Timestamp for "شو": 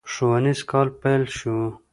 1.37-1.57